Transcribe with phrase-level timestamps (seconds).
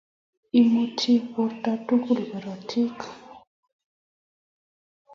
[0.59, 2.97] Imuti borto tugul korotik